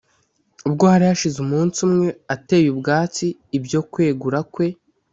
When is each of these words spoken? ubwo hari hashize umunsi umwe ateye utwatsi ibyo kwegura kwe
ubwo 0.67 0.83
hari 0.91 1.03
hashize 1.09 1.37
umunsi 1.45 1.77
umwe 1.87 2.07
ateye 2.35 2.67
utwatsi 2.71 3.25
ibyo 3.57 3.79
kwegura 3.91 4.39
kwe 4.53 4.67